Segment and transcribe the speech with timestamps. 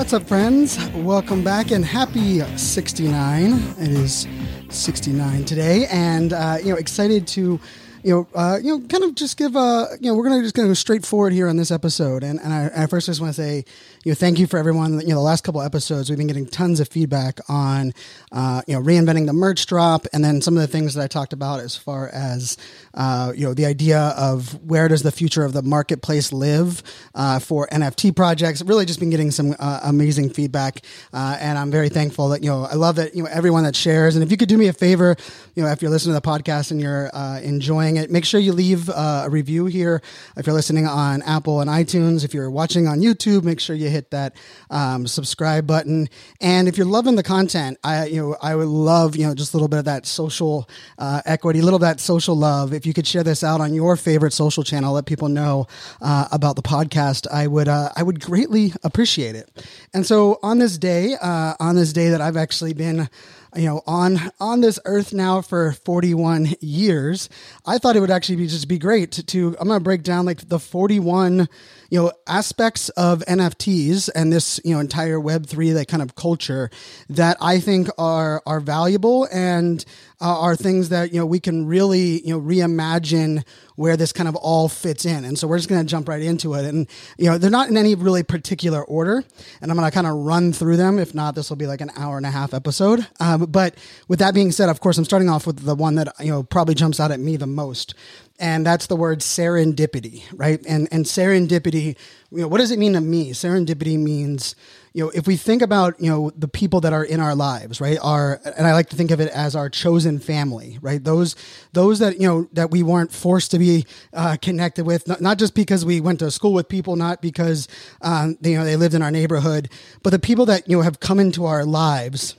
[0.00, 0.78] What's up, friends?
[0.94, 3.52] Welcome back and happy 69.
[3.78, 4.26] It is
[4.70, 7.60] 69 today, and uh, you know, excited to
[8.02, 10.54] you know, uh, you know, kind of just give a, you know, we're gonna just
[10.54, 13.34] gonna go straight forward here on this episode, and and I, I first just want
[13.34, 13.66] to say,
[14.04, 15.00] you know, thank you for everyone.
[15.00, 17.92] You know, the last couple episodes we've been getting tons of feedback on,
[18.32, 21.06] uh, you know, reinventing the merch drop, and then some of the things that I
[21.06, 22.56] talked about as far as,
[22.94, 26.82] uh, you know, the idea of where does the future of the marketplace live
[27.14, 28.62] uh, for NFT projects.
[28.62, 30.80] Really, just been getting some uh, amazing feedback,
[31.12, 33.76] uh, and I'm very thankful that you know, I love that you know everyone that
[33.76, 35.14] shares, and if you could do me a favor,
[35.54, 38.40] you know, if you're listening to the podcast and you're uh, enjoying it, make sure
[38.40, 40.00] you leave a review here.
[40.38, 43.89] If you're listening on Apple and iTunes, if you're watching on YouTube, make sure you
[43.90, 44.34] hit that
[44.70, 46.08] um, subscribe button.
[46.40, 49.52] And if you're loving the content, I you know I would love you know just
[49.52, 52.72] a little bit of that social uh, equity, a little of that social love.
[52.72, 55.66] If you could share this out on your favorite social channel, let people know
[56.00, 57.26] uh, about the podcast.
[57.30, 59.50] I would uh, I would greatly appreciate it.
[59.92, 63.08] And so on this day, uh, on this day that I've actually been
[63.56, 67.28] you know on on this earth now for 41 years
[67.66, 70.24] i thought it would actually be just be great to, to i'm to break down
[70.26, 71.48] like the 41
[71.90, 76.70] you know aspects of nfts and this you know entire web3 that kind of culture
[77.08, 79.28] that i think are are valuable.
[79.32, 79.84] And
[80.20, 83.44] uh, are things that you know we can really you know reimagine
[83.76, 85.24] where this kind of all fits in.
[85.24, 86.66] And so we're just going to jump right into it.
[86.66, 86.86] And
[87.16, 89.24] you know they're not in any really particular order
[89.62, 90.98] and i'm going to kind of run through them.
[90.98, 93.06] If not this will be like an hour and a half episode.
[93.18, 93.76] Um, but
[94.08, 96.42] with that being said of course i'm starting off with the one that you know
[96.42, 97.94] probably jumps out at me the most
[98.38, 100.60] and that's the word serendipity right?
[100.66, 101.96] And and serendipity
[102.30, 103.30] you know what does it mean to me?
[103.30, 104.54] Serendipity means
[104.92, 107.80] you know if we think about you know the people that are in our lives
[107.80, 111.02] right our and i like to think of it as our chosen family right?
[111.02, 111.36] Those
[111.72, 115.38] those that you know that we weren't forced to be uh, connected with not, not
[115.38, 117.68] just because we went to school with people not because
[118.02, 119.70] um, you know they lived in our neighborhood
[120.02, 122.36] but the people that you know have come into our lives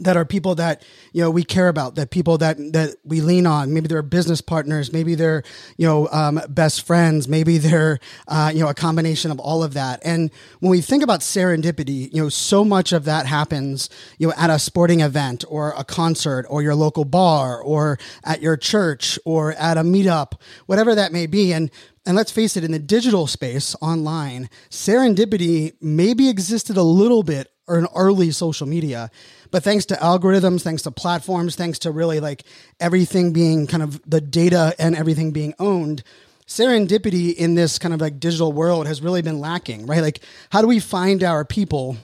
[0.00, 3.46] that are people that you know we care about that people that that we lean
[3.46, 3.72] on.
[3.72, 5.42] Maybe they're business partners maybe they're
[5.76, 7.98] you know um, best friends maybe they're
[8.28, 10.00] uh, you know a combination of all of that.
[10.04, 10.30] And
[10.60, 13.88] when we think about serendipity you know so much of that happens
[14.18, 18.42] you know at a sporting event or a concert or your local bar or at
[18.42, 20.32] your church or at a meetup
[20.66, 21.52] whatever that may be.
[21.52, 21.70] And
[22.04, 27.48] and let's face it, in the digital space online, serendipity maybe existed a little bit
[27.66, 29.10] or in early social media.
[29.50, 32.44] But thanks to algorithms, thanks to platforms, thanks to really like
[32.80, 36.02] everything being kind of the data and everything being owned,
[36.46, 40.02] serendipity in this kind of like digital world has really been lacking, right?
[40.02, 40.20] Like,
[40.50, 41.96] how do we find our people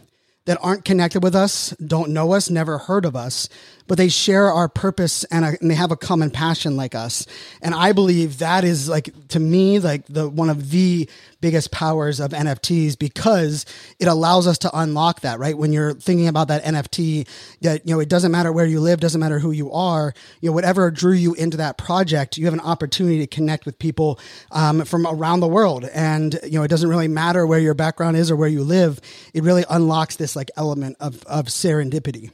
[0.45, 3.49] that aren't connected with us, don't know us, never heard of us,
[3.87, 7.27] but they share our purpose and, a, and, they have a common passion like us.
[7.61, 11.09] And I believe that is like to me like the one of the
[11.43, 13.67] biggest powers of NFTs because
[13.99, 15.59] it allows us to unlock that, right?
[15.59, 17.29] When you're thinking about that NFT
[17.61, 20.49] that you know it doesn't matter where you live, doesn't matter who you are, you
[20.49, 24.19] know whatever drew you into that project, you have an opportunity to connect with people
[24.53, 25.85] um, from around the world.
[25.93, 28.99] And you know it doesn't really matter where your background is or where you live.
[29.35, 32.31] It really unlocks this like element of of serendipity.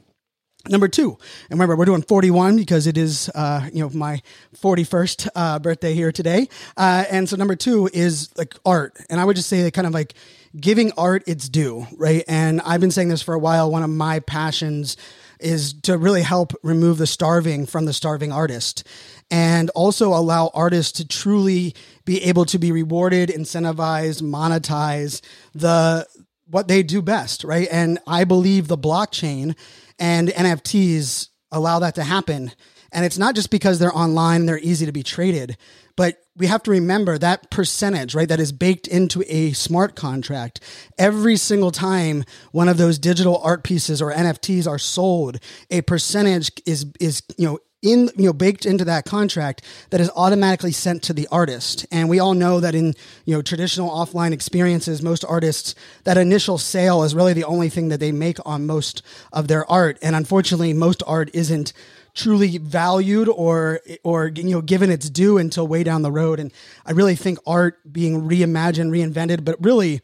[0.67, 1.17] Number two,
[1.49, 4.21] and remember we're doing 41 because it is, uh, you know, my
[4.57, 6.49] 41st uh, birthday here today.
[6.75, 9.93] Uh, and so number two is like art, and I would just say kind of
[9.93, 10.15] like
[10.59, 12.25] giving art its due, right?
[12.27, 13.71] And I've been saying this for a while.
[13.71, 14.97] One of my passions
[15.39, 18.85] is to really help remove the starving from the starving artist
[19.31, 21.73] and also allow artists to truly
[22.03, 25.21] be able to be rewarded, incentivized, monetize
[25.53, 26.05] the
[26.47, 27.67] what they do best, right?
[27.71, 29.55] And I believe the blockchain
[29.99, 32.51] and NFTs allow that to happen.
[32.91, 35.57] And it's not just because they're online, they're easy to be traded,
[35.95, 40.61] but we have to remember that percentage, right, that is baked into a smart contract.
[40.97, 46.51] Every single time one of those digital art pieces or NFTs are sold, a percentage
[46.65, 51.01] is is, you know, in you know baked into that contract that is automatically sent
[51.03, 51.85] to the artist.
[51.91, 52.93] And we all know that in
[53.25, 57.89] you know traditional offline experiences most artists that initial sale is really the only thing
[57.89, 59.97] that they make on most of their art.
[60.01, 61.73] And unfortunately most art isn't
[62.15, 66.39] truly valued or or you know given its due until way down the road.
[66.39, 66.51] And
[66.85, 70.01] i really think art being reimagined reinvented but really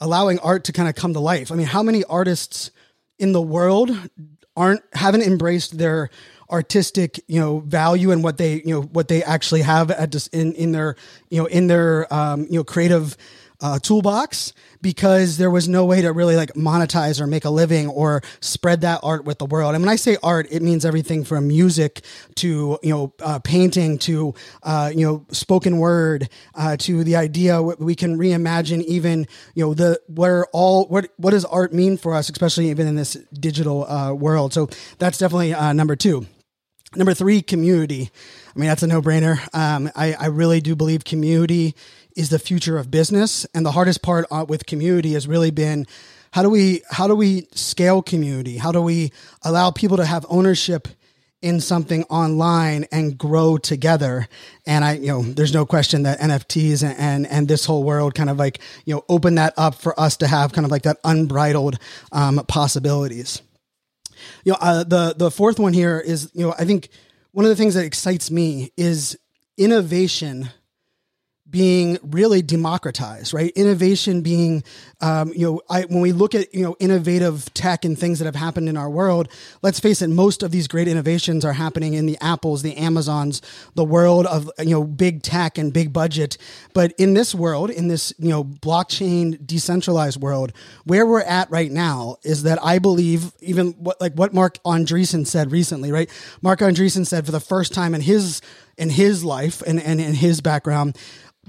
[0.00, 1.52] allowing art to kind of come to life.
[1.52, 2.70] I mean how many artists
[3.18, 3.90] in the world
[4.56, 6.10] aren't haven't embraced their
[6.52, 10.52] artistic you know value and what they you know what they actually have at in
[10.52, 10.94] in their
[11.30, 13.16] you know in their um, you know creative
[13.62, 14.52] uh, toolbox
[14.82, 18.80] because there was no way to really like monetize or make a living or spread
[18.80, 19.74] that art with the world.
[19.74, 22.00] And when I say art, it means everything from music
[22.36, 24.34] to you know uh, painting to
[24.64, 29.74] uh, you know spoken word uh, to the idea we can reimagine even you know
[29.74, 33.86] the where all what what does art mean for us, especially even in this digital
[33.86, 34.52] uh, world.
[34.52, 34.68] So
[34.98, 36.26] that's definitely uh, number two.
[36.94, 38.10] Number three, community.
[38.54, 39.38] I mean, that's a no brainer.
[39.54, 41.74] Um, I, I really do believe community
[42.14, 43.46] is the future of business.
[43.54, 45.86] And the hardest part uh, with community has really been
[46.32, 48.58] how do we how do we scale community?
[48.58, 49.12] How do we
[49.42, 50.88] allow people to have ownership
[51.40, 54.28] in something online and grow together?
[54.66, 58.14] And I, you know, there's no question that NFTs and, and, and this whole world
[58.14, 60.82] kind of like, you know, open that up for us to have kind of like
[60.82, 61.78] that unbridled
[62.12, 63.40] um, possibilities
[64.44, 66.88] you know, uh, the the fourth one here is, you know, I think
[67.32, 69.18] one of the things that excites me is
[69.56, 70.50] innovation
[71.52, 73.52] being really democratized, right?
[73.54, 74.64] Innovation being,
[75.02, 78.24] um, you know, I, when we look at, you know, innovative tech and things that
[78.24, 79.28] have happened in our world,
[79.60, 83.42] let's face it, most of these great innovations are happening in the Apples, the Amazons,
[83.74, 86.38] the world of, you know, big tech and big budget.
[86.72, 90.54] But in this world, in this, you know, blockchain decentralized world,
[90.84, 95.26] where we're at right now is that I believe even what, like what Marc Andreessen
[95.26, 96.08] said recently, right?
[96.40, 98.40] Marc Andreessen said for the first time in his,
[98.76, 100.96] in his life and, and in his background,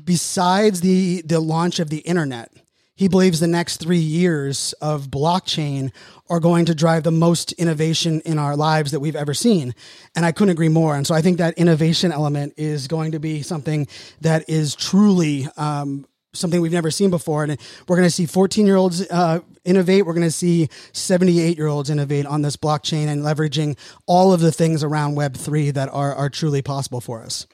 [0.04, 2.52] besides the the launch of the internet
[2.96, 5.92] he believes the next three years of blockchain
[6.30, 9.74] are going to drive the most innovation in our lives that we've ever seen.
[10.16, 10.96] And I couldn't agree more.
[10.96, 13.88] And so I think that innovation element is going to be something
[14.22, 17.44] that is truly um, something we've never seen before.
[17.44, 20.06] And we're going to see 14 year olds uh, innovate.
[20.06, 24.42] We're going to see 78 year olds innovate on this blockchain and leveraging all of
[24.42, 27.48] the things around Web3 that are, are truly possible for us.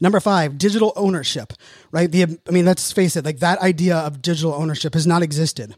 [0.00, 1.52] Number five, digital ownership,
[1.90, 2.10] right?
[2.10, 5.74] The, I mean, let's face it, like that idea of digital ownership has not existed.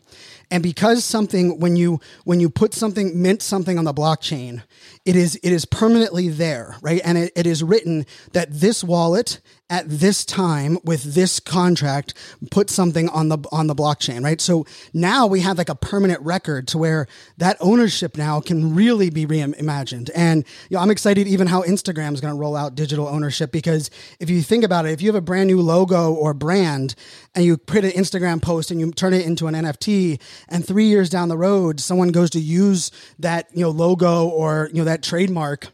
[0.50, 4.62] And because something, when you, when you put something, mint something on the blockchain,
[5.04, 7.00] it is, it is permanently there, right?
[7.04, 12.14] And it, it is written that this wallet at this time with this contract
[12.50, 14.40] put something on the on the blockchain right?
[14.40, 17.06] So now we have like a permanent record to where
[17.36, 20.10] that ownership now can really be reimagined.
[20.14, 23.52] And you know, i'm excited even how instagram is going to roll out digital ownership
[23.52, 26.94] because if you think about it if you have a brand new logo or brand
[27.34, 30.86] and you put an instagram post and you turn it into an nft and three
[30.86, 34.84] years down the road someone goes to use that you know logo or you know
[34.84, 35.68] that trademark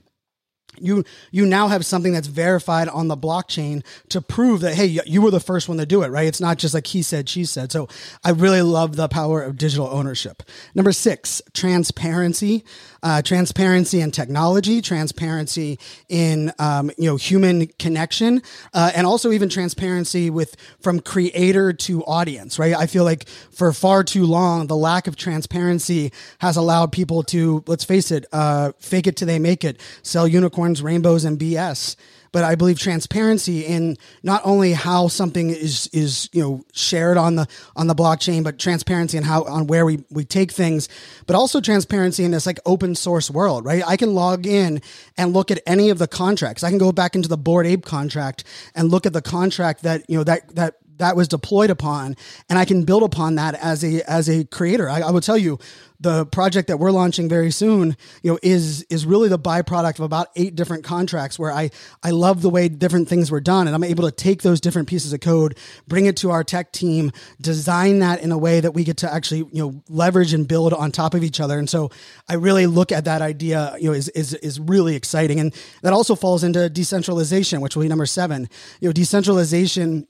[0.78, 5.22] you you now have something that's verified on the blockchain to prove that hey you
[5.22, 6.26] were the first one to do it right?
[6.26, 7.72] It's not just like he said she said.
[7.72, 7.88] So
[8.22, 10.42] i really love the power of digital ownership.
[10.74, 12.64] Number six transparency
[13.04, 15.78] uh, transparency in technology transparency
[16.08, 18.42] in um, you know human connection
[18.72, 23.72] uh, and also even transparency with from creator to audience right i feel like for
[23.72, 28.72] far too long the lack of transparency has allowed people to let's face it uh,
[28.80, 31.96] fake it till they make it sell unicorns, rainbows, and BS.
[32.34, 37.36] But I believe transparency in not only how something is is you know shared on
[37.36, 40.88] the on the blockchain, but transparency in how on where we we take things,
[41.28, 43.84] but also transparency in this like open source world, right?
[43.86, 44.82] I can log in
[45.16, 46.64] and look at any of the contracts.
[46.64, 48.42] I can go back into the Bored Ape contract
[48.74, 52.16] and look at the contract that you know that that that was deployed upon
[52.48, 55.38] and i can build upon that as a as a creator I, I will tell
[55.38, 55.58] you
[56.04, 60.00] the project that we're launching very soon, you know, is is really the byproduct of
[60.00, 61.70] about eight different contracts where I
[62.02, 64.86] I love the way different things were done, and I'm able to take those different
[64.86, 65.56] pieces of code,
[65.88, 67.10] bring it to our tech team,
[67.40, 70.74] design that in a way that we get to actually you know leverage and build
[70.74, 71.58] on top of each other.
[71.58, 71.90] And so
[72.28, 75.92] I really look at that idea, you know, is is is really exciting, and that
[75.92, 78.48] also falls into decentralization, which will be number seven.
[78.80, 80.06] You know, decentralization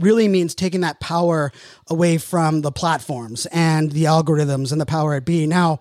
[0.00, 1.52] really means taking that power
[1.88, 5.46] away from the platforms and the algorithms and the power it be.
[5.46, 5.80] Now,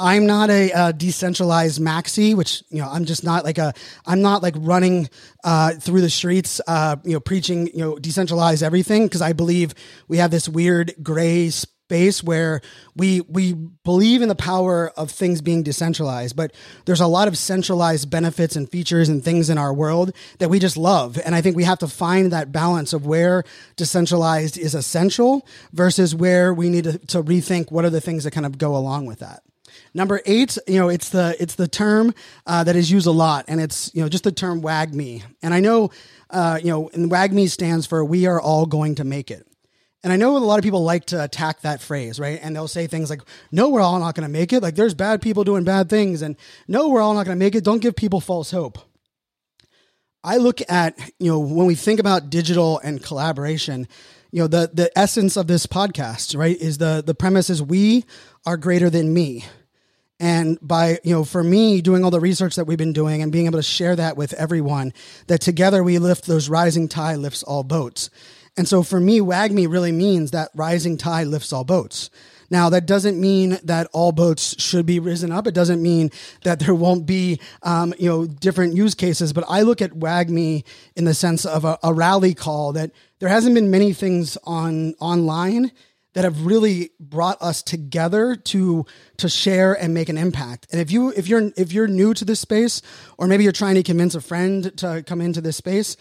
[0.00, 3.74] I'm not a, a, decentralized maxi, which you know I'm just not like a
[4.06, 5.10] I'm not like running
[5.44, 9.74] uh, through the streets, uh, you know, preaching you know decentralize everything because I believe
[10.08, 11.50] we have this weird gray
[11.90, 12.60] space where
[12.94, 16.54] we we believe in the power of things being decentralized, but
[16.84, 20.60] there's a lot of centralized benefits and features and things in our world that we
[20.60, 21.18] just love.
[21.24, 23.42] And I think we have to find that balance of where
[23.74, 28.30] decentralized is essential versus where we need to, to rethink what are the things that
[28.30, 29.42] kind of go along with that.
[29.92, 32.14] Number eight, you know, it's the it's the term
[32.46, 35.52] uh, that is used a lot, and it's you know just the term "WAGMI." And
[35.52, 35.90] I know,
[36.30, 39.49] uh, you know, and WAGMI stands for "We are all going to make it."
[40.02, 42.38] And I know a lot of people like to attack that phrase, right?
[42.42, 43.20] And they'll say things like,
[43.52, 46.22] "No, we're all not going to make it." Like, there's bad people doing bad things,
[46.22, 47.64] and no, we're all not going to make it.
[47.64, 48.78] Don't give people false hope.
[50.24, 53.88] I look at you know when we think about digital and collaboration,
[54.30, 56.56] you know the the essence of this podcast, right?
[56.56, 58.04] Is the the premise is we
[58.46, 59.44] are greater than me
[60.20, 63.32] and by you know for me doing all the research that we've been doing and
[63.32, 64.92] being able to share that with everyone
[65.26, 68.10] that together we lift those rising tide lifts all boats
[68.56, 72.10] and so for me WAGMI really means that rising tide lifts all boats
[72.50, 76.10] now that doesn't mean that all boats should be risen up it doesn't mean
[76.44, 80.64] that there won't be um, you know different use cases but i look at WAGMI
[80.96, 84.94] in the sense of a, a rally call that there hasn't been many things on
[85.00, 85.70] online
[86.14, 88.84] that have really brought us together to
[89.16, 90.66] to share and make an impact.
[90.72, 92.82] And if you if you're if you're new to this space
[93.16, 95.96] or maybe you're trying to convince a friend to come into this space,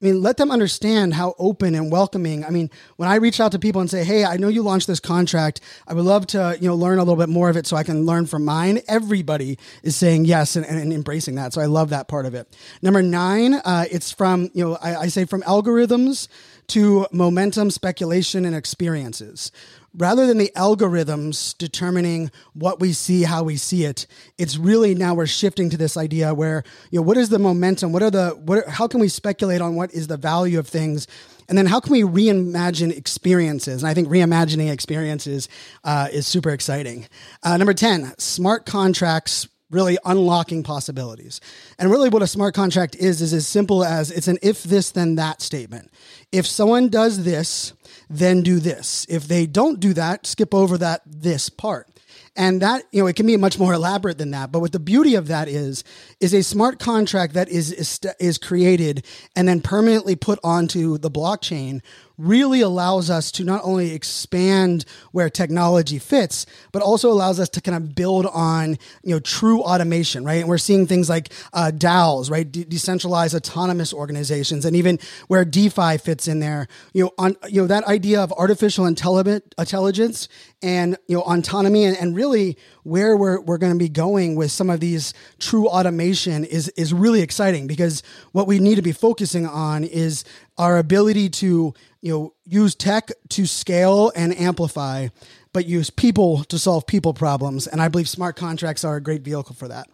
[0.00, 2.44] I mean, let them understand how open and welcoming.
[2.44, 4.86] I mean, when I reach out to people and say, "Hey, I know you launched
[4.86, 5.60] this contract.
[5.88, 7.82] I would love to, you know, learn a little bit more of it so I
[7.82, 11.52] can learn from mine." Everybody is saying yes and, and embracing that.
[11.52, 12.56] So I love that part of it.
[12.80, 16.28] Number nine, uh, it's from you know I, I say from algorithms
[16.68, 19.50] to momentum, speculation, and experiences.
[19.94, 25.14] Rather than the algorithms determining what we see, how we see it, it's really now
[25.14, 27.92] we're shifting to this idea where, you know, what is the momentum?
[27.92, 31.06] What are the, what, how can we speculate on what is the value of things?
[31.48, 33.82] And then how can we reimagine experiences?
[33.82, 35.48] And I think reimagining experiences
[35.84, 37.08] uh, is super exciting.
[37.42, 41.40] Uh, number 10, smart contracts really unlocking possibilities.
[41.78, 44.90] And really what a smart contract is is as simple as it's an if this
[44.90, 45.90] then that statement.
[46.32, 47.74] If someone does this,
[48.10, 49.06] then do this.
[49.08, 51.88] If they don't do that, skip over that this part.
[52.36, 54.52] And that, you know, it can be much more elaborate than that.
[54.52, 55.82] But what the beauty of that is,
[56.20, 61.10] is a smart contract that is, is, is created and then permanently put onto the
[61.10, 61.80] blockchain
[62.18, 67.60] really allows us to not only expand where technology fits, but also allows us to
[67.60, 70.40] kind of build on you know true automation, right?
[70.40, 74.98] And we're seeing things like uh, DAOs, right, De- decentralized autonomous organizations, and even
[75.28, 76.66] where DeFi fits in there.
[76.92, 80.28] You know, on you know that idea of artificial intelligence
[80.62, 84.50] and you know autonomy and, and really where we're, we're going to be going with
[84.50, 88.92] some of these true automation is is really exciting because what we need to be
[88.92, 90.24] focusing on is
[90.56, 95.08] our ability to you know use tech to scale and amplify
[95.52, 97.66] but use people to solve people problems.
[97.66, 99.88] And i believe smart contracts are a great vehicle for that.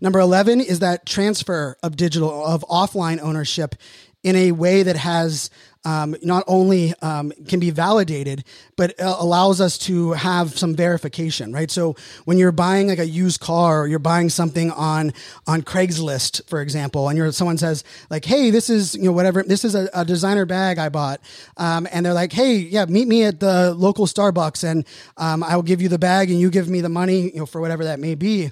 [0.00, 3.74] Number 11 is that transfer of digital of offline ownership
[4.22, 5.50] in a way that has
[5.84, 8.44] um, not only um, can be validated,
[8.76, 11.70] but uh, allows us to have some verification, right?
[11.70, 11.96] So
[12.26, 15.12] when you're buying like a used car or you're buying something on
[15.46, 19.42] on Craigslist, for example, and you're someone says like, "Hey, this is you know whatever,
[19.42, 21.20] this is a, a designer bag I bought,"
[21.56, 25.56] um, and they're like, "Hey, yeah, meet me at the local Starbucks, and um, I
[25.56, 27.84] will give you the bag, and you give me the money, you know, for whatever
[27.84, 28.50] that may be."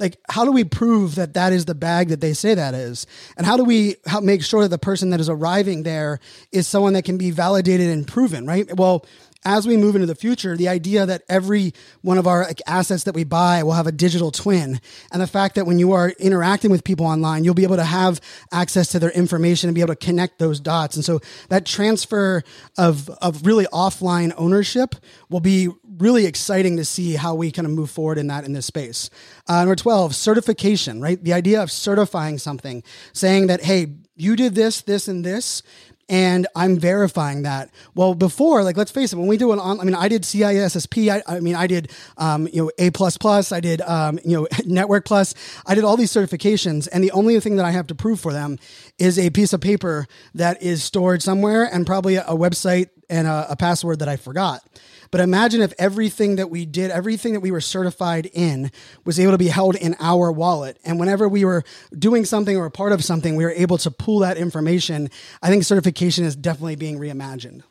[0.00, 3.06] Like how do we prove that that is the bag that they say that is
[3.36, 6.18] and how do we make sure that the person that is arriving there
[6.50, 9.04] is someone that can be validated and proven right well
[9.44, 13.14] as we move into the future, the idea that every one of our assets that
[13.14, 14.80] we buy will have a digital twin,
[15.12, 17.84] and the fact that when you are interacting with people online, you'll be able to
[17.84, 18.20] have
[18.52, 20.94] access to their information and be able to connect those dots.
[20.96, 22.42] And so that transfer
[22.76, 24.94] of of really offline ownership
[25.30, 25.68] will be
[26.00, 29.10] really exciting to see how we kind of move forward in that in this space.
[29.48, 31.00] Uh, number twelve, certification.
[31.00, 35.62] Right, the idea of certifying something, saying that hey, you did this, this, and this
[36.10, 37.70] and I'm verifying that.
[37.94, 40.22] Well, before, like, let's face it, when we do an on, I mean, I did
[40.22, 44.18] CISSP, I, I mean, I did, um, you know, A plus plus, I did, um,
[44.24, 47.70] you know, Network Plus, I did all these certifications, and the only thing that I
[47.70, 48.58] have to prove for them
[48.98, 53.28] is a piece of paper that is stored somewhere and probably a, a website and
[53.28, 54.62] a, a password that I forgot.
[55.10, 58.70] But imagine if everything that we did, everything that we were certified in
[59.04, 60.78] was able to be held in our wallet.
[60.84, 61.64] And whenever we were
[61.98, 65.10] doing something or a part of something, we were able to pull that information.
[65.42, 67.62] I think certification is definitely being reimagined.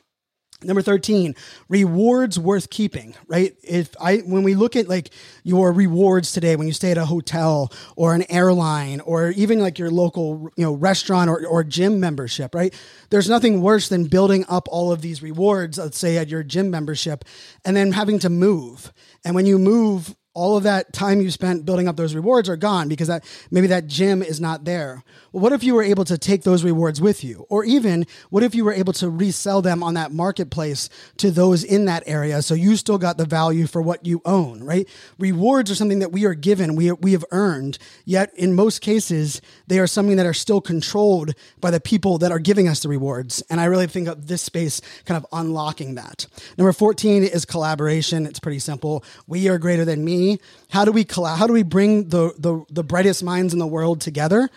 [0.62, 1.36] Number 13,
[1.70, 3.56] rewards worth keeping, right?
[3.64, 5.12] If I, when we look at like
[5.44, 9.80] your rewards today, when you stay at a hotel or an airline or even like
[9.80, 12.74] your local, you know, restaurant or, or gym membership, right?
[13.10, 16.70] There's nothing worse than building up all of these rewards, let's say at your gym
[16.70, 17.24] membership
[17.64, 18.92] and then having to move.
[19.24, 22.58] And when you move, all of that time you spent building up those rewards are
[22.58, 25.04] gone because that maybe that gym is not there.
[25.32, 27.46] Well, what if you were able to take those rewards with you?
[27.50, 31.64] Or even what if you were able to resell them on that marketplace to those
[31.64, 34.88] in that area so you still got the value for what you own, right?
[35.18, 39.42] Rewards are something that we are given, we, we have earned, yet in most cases,
[39.68, 42.90] they are something that are still controlled by the people that are giving us the
[42.90, 43.44] rewards.
[43.50, 46.26] And I really think of this space kind of unlocking that.
[46.58, 48.26] Number 14 is collaboration.
[48.26, 49.04] It's pretty simple.
[49.28, 50.40] We are greater than me.
[50.70, 53.68] How do we collab- how do we bring the, the the brightest minds in the
[53.68, 54.50] world together?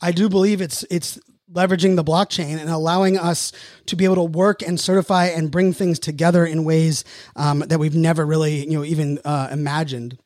[0.00, 1.18] I do believe it's it's
[1.52, 3.52] leveraging the blockchain and allowing us
[3.86, 7.04] to be able to work and certify and bring things together in ways
[7.36, 10.18] um, that we've never really you know even uh, imagined.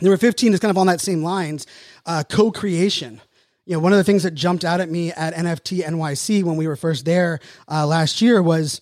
[0.00, 1.66] Number 15 is kind of on that same lines,
[2.06, 3.20] uh, co-creation.
[3.66, 6.56] You know, one of the things that jumped out at me at NFT NYC when
[6.56, 8.80] we were first there uh, last year was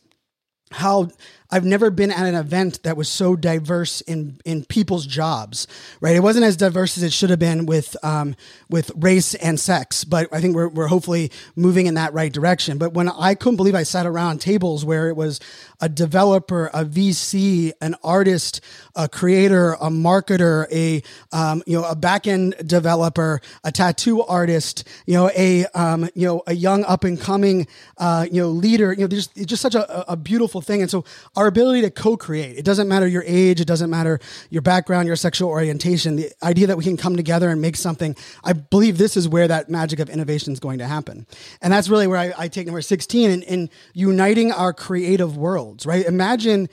[0.71, 1.09] how
[1.51, 5.67] I've never been at an event that was so diverse in in people's jobs.
[6.01, 8.35] Right, it wasn't as diverse as it should have been with um,
[8.69, 12.79] with race and sex, but I think we're we're hopefully moving in that right direction.
[12.79, 15.41] But when I couldn't believe I sat around tables where it was
[15.81, 18.61] a developer, a VC, an artist,
[18.95, 21.03] a creator, a marketer, a
[21.37, 26.43] um, you know a backend developer, a tattoo artist, you know a um, you know
[26.47, 27.67] a young up and coming
[27.99, 28.93] uh, you know leader.
[28.93, 31.05] You know, it's just such a, a beautiful thing, and so
[31.37, 32.57] our ability to co-create.
[32.57, 34.19] It doesn't matter your age, it doesn't matter
[34.51, 36.17] your background, your sexual orientation.
[36.17, 38.17] The idea that we can come together and make something.
[38.43, 41.27] I believe this is where that magic of innovation is going to happen,
[41.61, 45.87] and that's really where I, I take number sixteen in, in uniting our creative worlds.
[45.87, 46.07] Right?
[46.07, 46.69] Imagine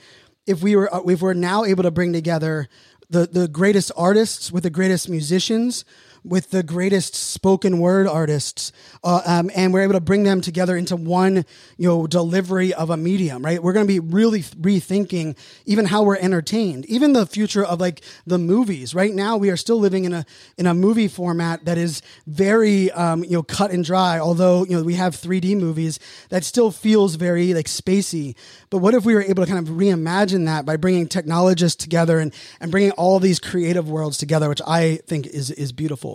[0.46, 2.68] if we were if we're now able to bring together
[3.10, 5.84] the the greatest artists with the greatest musicians
[6.24, 8.72] with the greatest spoken word artists,
[9.04, 11.44] uh, um, and we're able to bring them together into one,
[11.76, 13.44] you know, delivery of a medium.
[13.44, 13.62] Right?
[13.62, 18.00] We're going to be really rethinking even how we're entertained, even the future of like
[18.26, 18.94] the movies.
[18.94, 20.24] Right now, we are still living in a
[20.56, 24.18] in a movie format that is very, um, you know, cut and dry.
[24.18, 26.00] Although you know we have 3D movies
[26.30, 28.34] that still feels very like spacey.
[28.70, 32.18] But what if we were able to kind of reimagine that by bringing technologists together
[32.18, 36.13] and and bringing all these creative worlds together, which I think is is beautiful.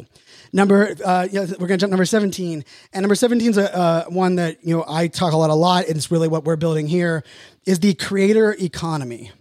[0.51, 4.35] Number, uh, yeah, we're gonna jump number seventeen, and number seventeen is a uh, one
[4.35, 6.87] that you know I talk a lot, a lot, and it's really what we're building
[6.87, 7.23] here
[7.65, 9.31] is the creator economy.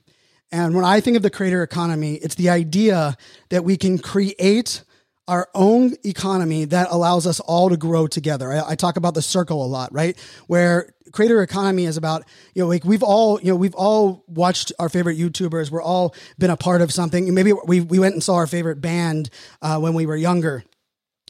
[0.50, 3.16] And when I think of the creator economy, it's the idea
[3.50, 4.82] that we can create
[5.28, 8.50] our own economy that allows us all to grow together.
[8.50, 10.18] I, I, talk about the circle a lot, right?
[10.46, 14.72] Where creator economy is about, you know, like we've all, you know, we've all watched
[14.78, 15.70] our favorite YouTubers.
[15.70, 17.32] We're all been a part of something.
[17.34, 19.30] Maybe we, we went and saw our favorite band
[19.62, 20.64] uh, when we were younger.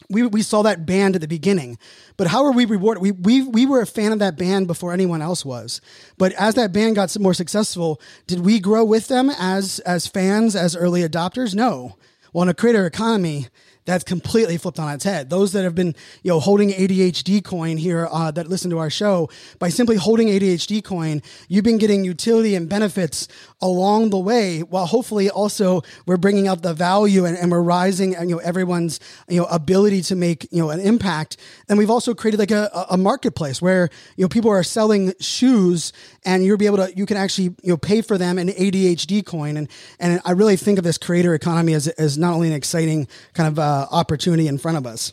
[0.09, 1.77] We, we saw that band at the beginning,
[2.17, 3.03] but how are we rewarded?
[3.03, 5.81] We, we, we were a fan of that band before anyone else was.
[6.17, 10.55] But as that band got more successful, did we grow with them as, as fans,
[10.55, 11.55] as early adopters?
[11.55, 11.97] No.
[12.33, 13.49] Well, in a creator economy,
[13.89, 15.31] that's completely flipped on its head.
[15.31, 18.91] Those that have been, you know, holding ADHD coin here uh, that listen to our
[18.91, 23.29] show, by simply holding ADHD coin, you've been getting utility and benefits
[23.63, 28.13] along the way, while hopefully also we're bringing out the value and, and we're rising,
[28.13, 31.39] you know, everyone's, you know, ability to make, you know, an impact.
[31.71, 35.95] And we've also created like a, a marketplace where, you know, people are selling shoes
[36.27, 39.25] and you'll be able to, you can actually, you know, pay for them in ADHD
[39.25, 39.57] coin.
[39.57, 39.67] And,
[39.99, 43.49] and I really think of this creator economy as, as not only an exciting kind
[43.49, 45.13] of, uh, uh, opportunity in front of us.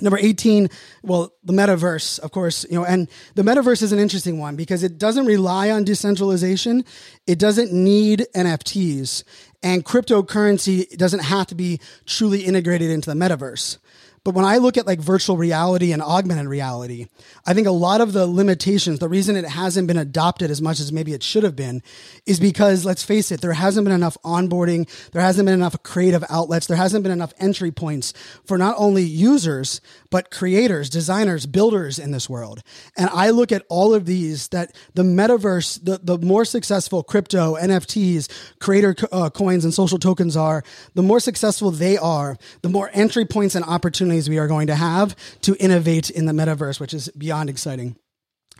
[0.00, 0.68] Number 18,
[1.02, 4.84] well, the metaverse, of course, you know, and the metaverse is an interesting one because
[4.84, 6.84] it doesn't rely on decentralization.
[7.26, 9.24] It doesn't need NFTs
[9.60, 13.78] and cryptocurrency doesn't have to be truly integrated into the metaverse.
[14.28, 17.06] But when I look at like virtual reality and augmented reality,
[17.46, 20.80] I think a lot of the limitations, the reason it hasn't been adopted as much
[20.80, 21.82] as maybe it should have been,
[22.26, 26.22] is because let's face it, there hasn't been enough onboarding, there hasn't been enough creative
[26.28, 28.12] outlets, there hasn't been enough entry points
[28.44, 32.62] for not only users, but creators, designers, builders in this world.
[32.96, 37.56] And I look at all of these that the metaverse, the, the more successful crypto,
[37.56, 40.62] NFTs, creator uh, coins, and social tokens are,
[40.94, 44.66] the more successful they are, the more entry points and opportunities opportunities we are going
[44.66, 47.96] to have to innovate in the metaverse, which is beyond exciting.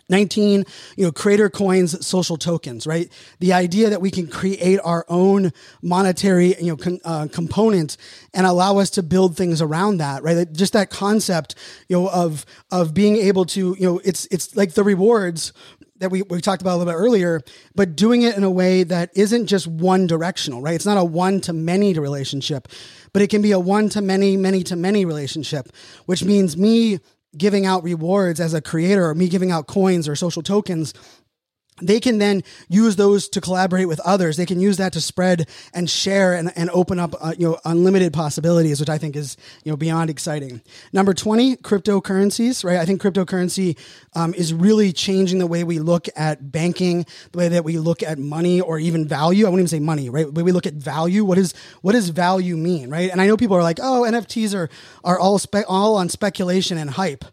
[0.09, 0.65] 19
[0.97, 5.53] you know creator coins social tokens right the idea that we can create our own
[5.83, 7.97] monetary you know con, uh, component
[8.35, 11.55] and allow us to build things around that right just that concept
[11.89, 15.53] you know of of being able to you know it's it's like the rewards
[15.99, 17.43] that we, we talked about a little bit earlier,
[17.75, 20.75] but doing it in a way that isn't just one directional, right?
[20.75, 22.69] It's not a one to many relationship,
[23.13, 25.69] but it can be a one to many, many to many relationship,
[26.07, 27.01] which means me
[27.37, 30.95] giving out rewards as a creator or me giving out coins or social tokens
[31.81, 34.37] they can then use those to collaborate with others.
[34.37, 37.59] They can use that to spread and share and, and open up, uh, you know,
[37.65, 40.61] unlimited possibilities, which I think is, you know, beyond exciting.
[40.93, 42.79] Number 20, cryptocurrencies, right?
[42.79, 43.79] I think cryptocurrency
[44.15, 48.03] um, is really changing the way we look at banking, the way that we look
[48.03, 49.47] at money or even value.
[49.47, 50.33] I wouldn't even say money, right?
[50.33, 51.25] Way we look at value.
[51.25, 53.11] What is, what does value mean, right?
[53.11, 54.69] And I know people are like, oh, NFTs are,
[55.05, 57.25] are all, spe- all on speculation and hype.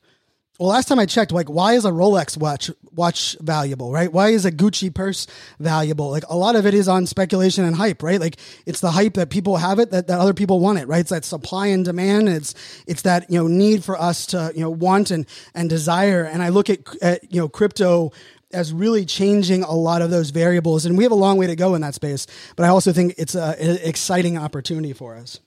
[0.58, 4.12] Well, last time I checked, like, why is a Rolex watch watch valuable, right?
[4.12, 5.28] Why is a Gucci purse
[5.60, 6.10] valuable?
[6.10, 8.22] Like, a lot of it is on speculation and hype, right?
[8.22, 11.02] Like, it's the hype that people have it that, that other people want it, right?
[11.02, 12.30] It's that supply and demand.
[12.30, 12.54] It's
[12.88, 16.24] it's that you know need for us to you know want and and desire.
[16.24, 18.13] And I look at, at you know crypto
[18.54, 21.58] as really changing a lot of those variables, and we have a long way to
[21.58, 22.28] go in that space.
[22.56, 25.41] But I also think it's a, an exciting opportunity for us.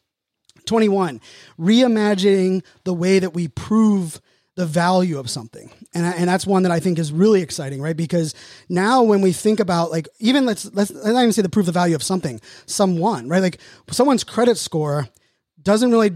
[0.67, 1.23] Twenty one,
[1.59, 4.21] reimagining the way that we prove
[4.59, 5.71] the value of something.
[5.95, 7.97] And, and that's one that I think is really exciting, right?
[7.97, 8.35] Because
[8.69, 11.63] now when we think about like, even let's, let's, let's not even say the proof
[11.63, 13.41] of the value of something, someone, right?
[13.41, 13.59] Like
[13.93, 15.09] someone's credit score
[15.63, 16.11] doesn't really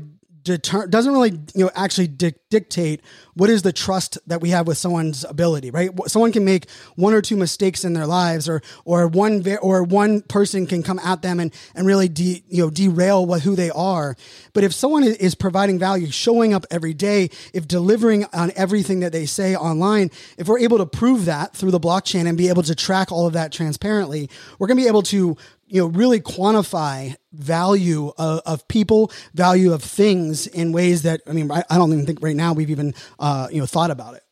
[0.45, 3.01] deter doesn't really you know actually di- dictate
[3.35, 5.91] what is the trust that we have with someone's ability right?
[6.07, 10.23] Someone can make one or two mistakes in their lives or or one or one
[10.23, 13.71] person can come at them and and really de- you know derail what who they
[13.71, 14.17] are.
[14.53, 19.13] But if someone is providing value showing up every day if delivering on everything that
[19.13, 22.63] they say online if we're able to prove that through the blockchain and be able
[22.63, 24.29] to track all of that transparently
[24.59, 25.37] we're going to be able to
[25.73, 31.33] you know really quantify value of, of, people value of things in ways that i
[31.33, 34.23] mean i, don't even think right now we've even uh, you know thought about it.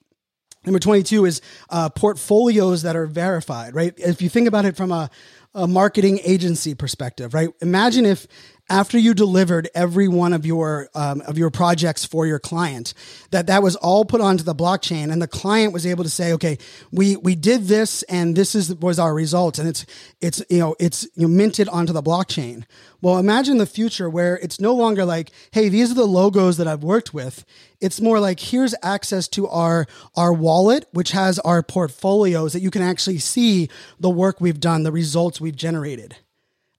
[0.67, 3.95] Number 22 is uh, portfolios that are verified right?
[3.97, 5.11] If you think about it from a,
[5.55, 7.49] a marketing agency perspective right?
[7.63, 8.27] Imagine if
[8.71, 12.95] after you delivered every one of your um, of your projects for your client
[13.33, 16.33] that that was all put onto the blockchain and the client was able to say
[16.33, 16.57] okay
[16.93, 19.85] we we did this and this is was our result and it's
[20.21, 22.65] it's you know it's you know, minted onto the blockchain.
[23.03, 26.69] Well imagine the future where it's no longer like hey these are the logos that
[26.69, 27.45] I've worked with.
[27.81, 32.71] It's more like here's access to our our wallet which has our portfolios that you
[32.71, 36.17] can actually see the work we've done the results we've generated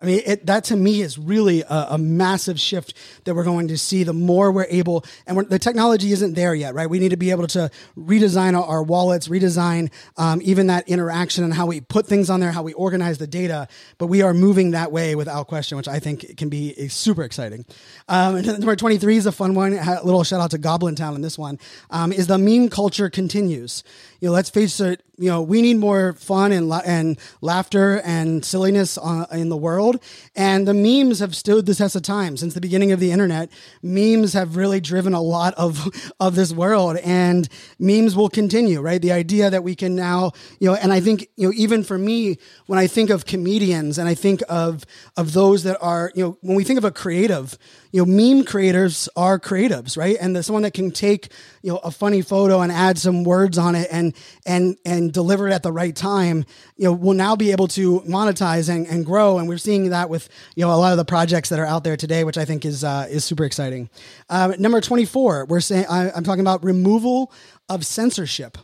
[0.01, 3.67] I mean, it, that to me is really a, a, massive shift that we're going
[3.67, 4.03] to see.
[4.03, 6.89] The more we're able, and the technology isn't there yet, right?
[6.89, 11.43] We need to be able to redesign our, our wallets, redesign um, even that interaction
[11.43, 13.67] and how we put things on there, how we organize the data.
[13.99, 17.65] But we are moving that way without question, which I think can be super exciting.
[18.07, 19.73] Um, number 23 is a fun one.
[19.73, 21.59] A little shout out to Goblin Town in this one.
[21.91, 23.83] Um, is the meme culture continues
[24.21, 28.43] you know, let's face it, you know, we need more fun and and laughter and
[28.43, 30.01] silliness uh, in the world.
[30.35, 33.51] And the memes have stood the test of time since the beginning of the internet.
[33.83, 38.81] Memes have really driven a lot of of this world, and memes will continue.
[38.81, 41.83] Right, the idea that we can now, you know, and I think you know, even
[41.83, 44.85] for me, when I think of comedians and I think of
[45.17, 47.59] of those that are, you know, when we think of a creative,
[47.91, 50.17] you know, meme creators are creatives, right?
[50.19, 53.57] And there's someone that can take, you know, a funny photo and add some words
[53.57, 54.13] on it and
[54.45, 56.45] and and deliver it at the right time,
[56.77, 59.37] you know, will now be able to monetize and, and grow.
[59.37, 61.83] And we're seeing that with, you know, a lot of the projects that are out
[61.83, 63.89] there today, which I think is uh, is super exciting.
[64.29, 67.31] Um, number 24, we're saying I'm talking about removal
[67.69, 68.57] of censorship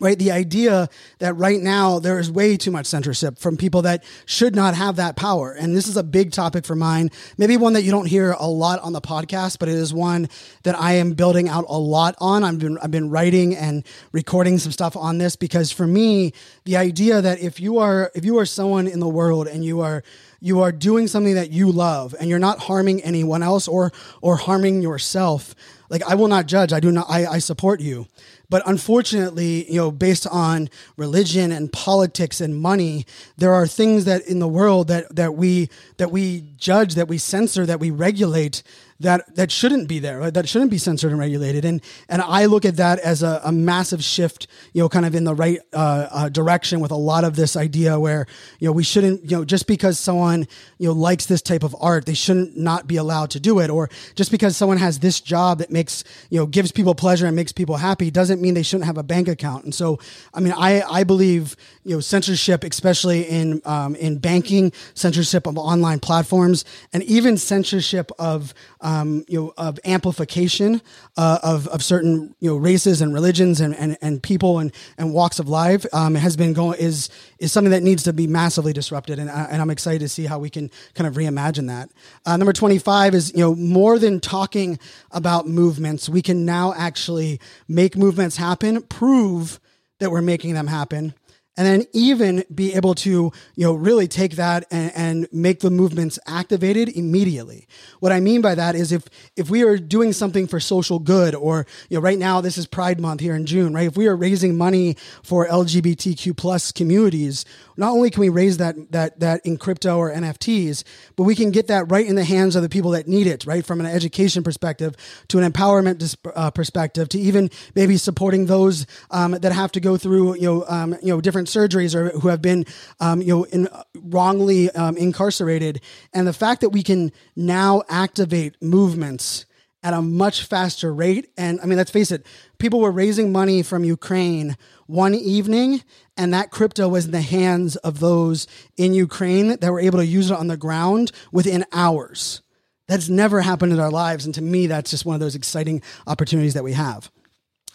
[0.00, 0.18] right?
[0.18, 4.54] The idea that right now there is way too much censorship from people that should
[4.54, 5.52] not have that power.
[5.52, 8.46] And this is a big topic for mine, maybe one that you don't hear a
[8.46, 10.28] lot on the podcast, but it is one
[10.62, 12.44] that I am building out a lot on.
[12.44, 16.32] I've been, I've been writing and recording some stuff on this because for me,
[16.64, 19.80] the idea that if you are, if you are someone in the world and you
[19.80, 20.02] are,
[20.40, 24.36] you are doing something that you love and you're not harming anyone else or, or
[24.36, 25.54] harming yourself,
[25.88, 26.72] like I will not judge.
[26.72, 28.06] I do not, I, I support you.
[28.50, 33.04] But unfortunately, you know, based on religion and politics and money,
[33.36, 37.18] there are things that in the world that that we that we judge, that we
[37.18, 38.62] censor, that we regulate
[39.00, 40.34] that that shouldn't be there, right?
[40.34, 41.64] that shouldn't be censored and regulated.
[41.64, 45.14] And and I look at that as a, a massive shift, you know, kind of
[45.14, 48.26] in the right uh, uh, direction with a lot of this idea where
[48.58, 50.48] you know we shouldn't, you know, just because someone
[50.78, 53.70] you know likes this type of art, they shouldn't not be allowed to do it,
[53.70, 57.36] or just because someone has this job that makes you know gives people pleasure and
[57.36, 59.64] makes people happy doesn't mean they shouldn't have a bank account.
[59.64, 59.98] And so,
[60.34, 61.56] I mean, I I believe
[61.88, 68.12] you know censorship, especially in um, in banking, censorship of online platforms, and even censorship
[68.18, 70.82] of um, you know of amplification
[71.16, 75.14] uh, of of certain you know races and religions and and, and people and and
[75.14, 78.74] walks of life um, has been going is is something that needs to be massively
[78.74, 81.88] disrupted, and, and I'm excited to see how we can kind of reimagine that.
[82.26, 84.78] Uh, number 25 is you know more than talking
[85.10, 89.58] about movements, we can now actually make movements happen, prove
[90.00, 91.14] that we're making them happen
[91.58, 95.70] and then even be able to you know really take that and, and, make the
[95.70, 97.66] movements activated immediately.
[97.98, 99.04] What i mean by that is if
[99.36, 102.66] if we are doing something for social good or you know right now this is
[102.66, 103.88] pride month here in june right?
[103.88, 107.44] If we are raising money for lgbtq plus communities
[107.76, 110.84] not only can we raise that that that in crypto or nfts
[111.16, 113.44] but we can get that right in the hands of the people that need it
[113.44, 113.66] right?
[113.66, 114.94] From an education perspective
[115.28, 119.80] to an empowerment dis- uh, perspective to even maybe supporting those um, that have to
[119.80, 122.64] go through you know um, you know different surgeries or who have been,
[123.00, 125.80] um, you know, in, wrongly um, incarcerated.
[126.12, 129.46] And the fact that we can now activate movements
[129.82, 131.30] at a much faster rate.
[131.36, 132.26] And I mean, let's face it,
[132.58, 134.56] people were raising money from Ukraine
[134.86, 135.82] one evening,
[136.16, 140.06] and that crypto was in the hands of those in Ukraine that were able to
[140.06, 142.42] use it on the ground within hours.
[142.88, 144.24] That's never happened in our lives.
[144.24, 147.10] And to me, that's just one of those exciting opportunities that we have.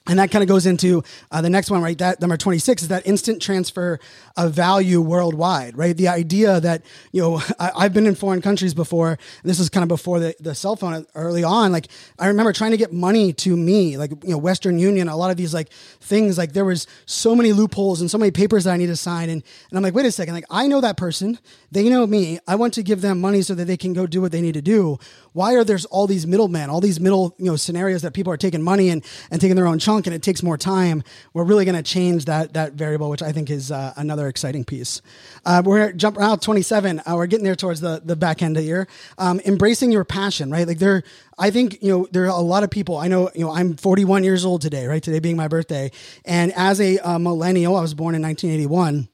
[0.06, 1.98] And that kind of goes into uh, the next one, right?
[1.98, 4.02] That number 26 is that instant transfer
[4.36, 5.96] of value worldwide, right?
[5.96, 9.18] The idea that, you know, I, have been in foreign countries before.
[9.44, 11.72] this is kind of before the, the cell phone early on.
[11.72, 11.88] Like,
[12.20, 15.32] I remember trying to get money to me, like, you know, Western Union, a lot
[15.32, 15.70] of these like
[16.02, 18.98] things, like there was so many loopholes and so many papers that I need to
[18.98, 19.30] sign.
[19.30, 21.40] And, and I'm like, wait a second, like, I know that person.
[21.72, 22.40] They know me.
[22.46, 24.56] I want to give them money so that they can go do what they need
[24.56, 25.00] to do.
[25.32, 28.38] Why are there's all these middlemen, all these middle, you know, scenarios that people are
[28.38, 31.04] taking money and, and taking their own chunk and it takes more time,
[31.34, 34.66] we're really going to change that that variable, which I think is uh, another exciting
[34.66, 35.02] piece.
[35.46, 37.00] Uh, we're jumping out 27.
[37.00, 38.88] Uh, we're getting there towards the the back end of the year.
[39.18, 40.68] Um, embracing your passion, right?
[40.68, 41.04] Like there,
[41.38, 42.98] I think you know there are a lot of people.
[42.98, 45.04] I know you know I'm 41 years old today, right?
[45.04, 45.92] Today being my birthday,
[46.26, 49.10] and as a, a millennial, I was born in 1981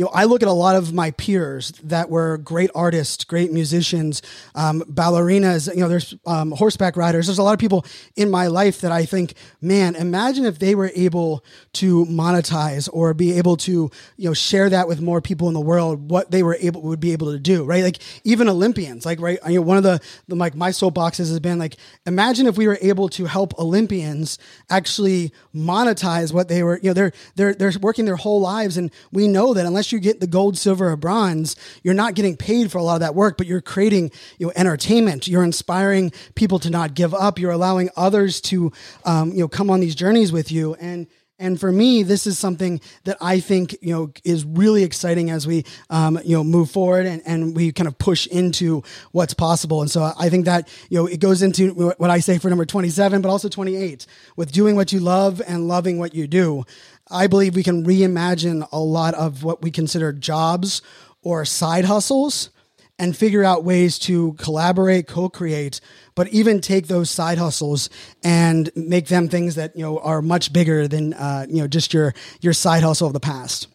[0.00, 3.52] you know, I look at a lot of my peers that were great artists, great
[3.52, 4.22] musicians,
[4.54, 7.26] um, ballerinas, you know, there's um, horseback riders.
[7.26, 7.84] There's a lot of people
[8.16, 13.12] in my life that I think, man, imagine if they were able to monetize or
[13.12, 16.42] be able to, you know, share that with more people in the world, what they
[16.42, 17.84] were able, would be able to do, right?
[17.84, 19.38] Like even Olympians, like, right.
[19.46, 22.66] You know, one of the, the like my soapboxes has been like, imagine if we
[22.66, 24.38] were able to help Olympians
[24.70, 28.78] actually monetize what they were, you know, they're, they're, they're working their whole lives.
[28.78, 32.36] And we know that unless you get the gold, silver, or bronze, you're not getting
[32.36, 35.28] paid for a lot of that work, but you're creating you know entertainment.
[35.28, 37.38] You're inspiring people to not give up.
[37.38, 38.72] You're allowing others to
[39.04, 41.06] um, you know come on these journeys with you and.
[41.42, 45.46] And for me, this is something that I think you know is really exciting as
[45.46, 49.80] we um, you know move forward and, and we kind of push into what's possible.
[49.80, 52.66] And so I think that you know it goes into what I say for number
[52.66, 54.04] twenty seven, but also twenty eight
[54.36, 56.66] with doing what you love and loving what you do.
[57.10, 60.82] I believe we can reimagine a lot of what we consider jobs
[61.22, 62.50] or side hustles
[62.98, 65.80] and figure out ways to collaborate, co-create,
[66.14, 67.88] but even take those side hustles
[68.22, 71.94] and make them things that you know are much bigger than uh, you know just
[71.94, 73.68] your your side hustle of the past.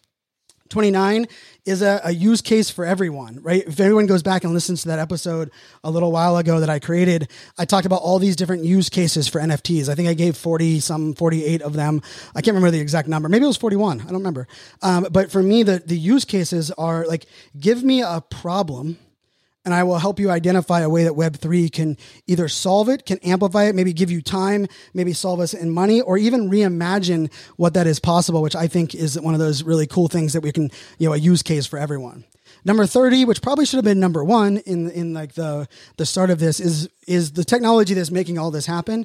[0.68, 1.26] 29
[1.66, 3.66] is a, a, use case for everyone, right?
[3.66, 5.50] If everyone goes back and listens to that episode
[5.82, 9.26] a little while ago that I created, I talked about all these different use cases
[9.26, 9.88] for NFTs.
[9.88, 12.00] I think I gave 40, some 48 of them.
[12.34, 13.28] I can't remember the exact number.
[13.28, 14.00] Maybe it was 41.
[14.00, 14.46] I don't remember.
[14.80, 17.26] Um, but for me, the, the use cases are like,
[17.58, 18.98] give me a problem
[19.66, 21.98] and I will help you identify a way that Web3 can
[22.28, 26.00] either solve it, can amplify it, maybe give you time, maybe solve us in money,
[26.00, 29.88] or even reimagine what that is possible, which I think is one of those really
[29.88, 32.24] cool things that we can, you know, a use case for everyone.
[32.64, 36.30] Number 30, which probably should have been number one in, in like the, the start
[36.30, 39.04] of this is, is the technology that's making all this happen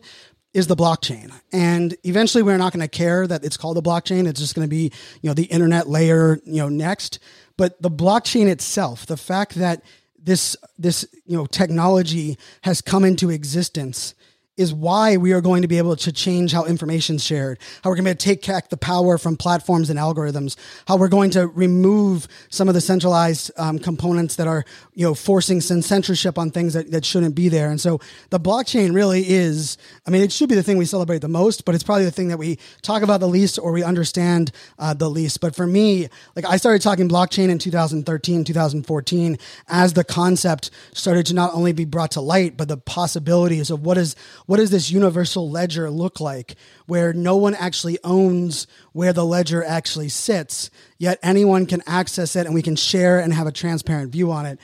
[0.54, 1.32] is the blockchain.
[1.52, 4.28] And eventually we're not going to care that it's called a blockchain.
[4.28, 7.20] It's just going to be, you know, the internet layer, you know, next.
[7.58, 9.84] But the blockchain itself, the fact that
[10.24, 14.14] this this you know technology has come into existence
[14.62, 17.90] is why we are going to be able to change how information is shared, how
[17.90, 20.56] we're going to take back the power from platforms and algorithms,
[20.88, 25.14] how we're going to remove some of the centralized um, components that are, you know,
[25.14, 27.72] forcing some censorship on things that, that shouldn't be there.
[27.72, 31.20] And so the blockchain really is, I mean, it should be the thing we celebrate
[31.20, 33.84] the most, but it's probably the thing that we talk about the least or we
[33.84, 35.42] understand uh, the least.
[35.42, 41.26] But for me, like I started talking blockchain in 2013, 2014 as the concept started
[41.28, 44.16] to not only be brought to light, but the possibilities of what is
[44.52, 49.64] what does this universal ledger look like where no one actually owns where the ledger
[49.64, 54.12] actually sits, yet anyone can access it and we can share and have a transparent
[54.12, 54.60] view on it.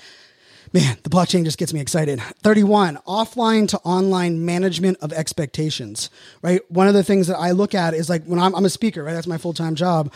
[0.73, 2.21] Man, the blockchain just gets me excited.
[2.43, 6.09] 31, offline to online management of expectations,
[6.41, 6.59] right?
[6.69, 9.05] One of the things that I look at is like when I'm, I'm a speaker,
[9.05, 9.13] right?
[9.13, 10.11] That's my full time job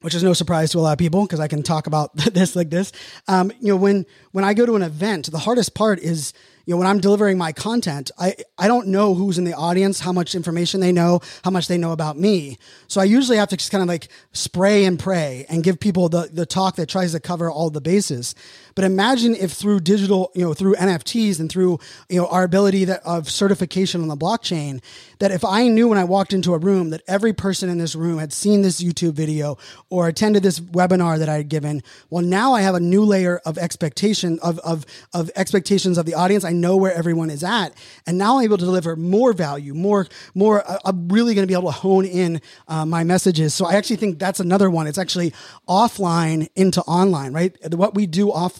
[0.00, 2.54] which is no surprise to a lot of people because I can talk about this
[2.54, 2.92] like this.
[3.26, 6.32] Um, you know, when when I go to an event, the hardest part is
[6.68, 10.00] you know, when I'm delivering my content, I, I don't know who's in the audience,
[10.00, 12.58] how much information they know, how much they know about me.
[12.88, 16.10] So I usually have to just kind of like spray and pray and give people
[16.10, 18.34] the, the talk that tries to cover all the bases.
[18.74, 21.78] But imagine if through digital, you know, through NFTs and through,
[22.08, 24.82] you know, our ability that of certification on the blockchain,
[25.18, 27.94] that if I knew when I walked into a room that every person in this
[27.94, 29.58] room had seen this YouTube video
[29.90, 33.40] or attended this webinar that I had given, well, now I have a new layer
[33.44, 36.44] of expectation of, of, of expectations of the audience.
[36.44, 37.74] I know where everyone is at,
[38.06, 40.68] and now I'm able to deliver more value, more, more.
[40.68, 43.54] Uh, I'm really going to be able to hone in uh, my messages.
[43.54, 44.86] So I actually think that's another one.
[44.86, 45.32] It's actually
[45.68, 47.56] offline into online, right?
[47.74, 48.58] What we do offline,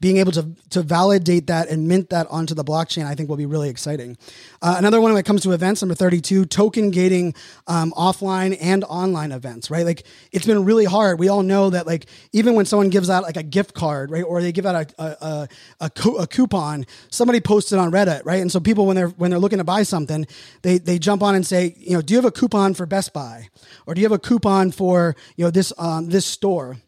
[0.00, 3.36] being able to to validate that and mint that onto the blockchain, I think will
[3.36, 4.16] be really exciting.
[4.62, 7.34] Uh, another one when it comes to events, number 32, token gating
[7.66, 9.84] um, offline and online events, right?
[9.84, 11.18] Like it's been really hard.
[11.18, 14.22] We all know that, like, even when someone gives out like a gift card, right,
[14.22, 15.48] or they give out a, a, a,
[15.80, 18.40] a, co- a coupon, somebody posted on Reddit, right?
[18.40, 20.26] And so people, when they're, when they're looking to buy something,
[20.62, 23.12] they, they jump on and say, you know, do you have a coupon for Best
[23.12, 23.48] Buy?
[23.86, 26.78] Or do you have a coupon for, you know, this, um, this store?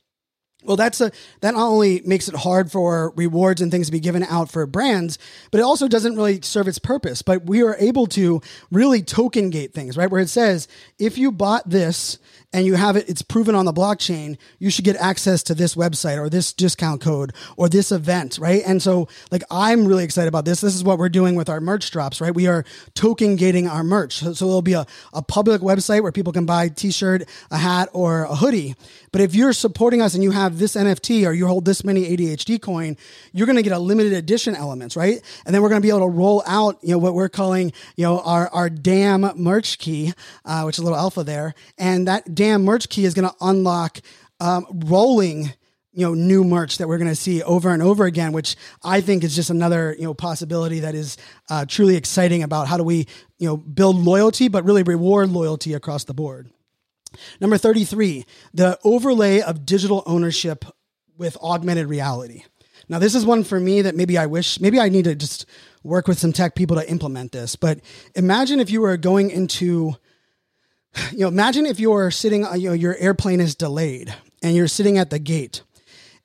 [0.65, 4.01] Well, that's a that not only makes it hard for rewards and things to be
[4.01, 5.19] given out for brands,
[5.51, 7.23] but it also doesn't really serve its purpose.
[7.23, 10.11] But we are able to really token gate things, right?
[10.11, 12.19] Where it says if you bought this
[12.53, 15.75] and you have it, it's proven on the blockchain, you should get access to this
[15.75, 18.63] website or this discount code or this event, right?
[18.67, 20.61] And so, like, I'm really excited about this.
[20.61, 22.35] This is what we're doing with our merch drops, right?
[22.35, 24.19] We are token gating our merch.
[24.19, 27.57] So, so there'll be a, a public website where people can buy t shirt, a
[27.57, 28.75] hat, or a hoodie.
[29.13, 32.17] But if you're supporting us and you have this NFT or you hold this many
[32.17, 32.97] ADHD coin,
[33.33, 35.23] you're going to get a limited edition elements, right?
[35.45, 37.73] And then we're going to be able to roll out, you know, what we're calling,
[37.97, 40.13] you know, our, our damn merch key,
[40.45, 41.55] uh, which is a little alpha there.
[41.79, 44.01] And that damn merch key is going to unlock
[44.41, 45.53] um, rolling
[45.93, 49.01] you know new merch that we're going to see over and over again which i
[49.01, 51.17] think is just another you know possibility that is
[51.51, 53.07] uh, truly exciting about how do we
[53.39, 56.51] you know build loyalty but really reward loyalty across the board
[57.41, 58.25] Number 33,
[58.55, 60.65] the overlay of digital ownership
[61.17, 62.45] with augmented reality.
[62.89, 65.47] Now, this is one for me that maybe I wish, maybe I need to just
[65.83, 67.57] work with some tech people to implement this.
[67.57, 67.81] But
[68.15, 69.97] imagine if you were going into,
[71.13, 74.69] you know, imagine if you're sitting, uh, you know, your airplane is delayed and you're
[74.69, 75.63] sitting at the gate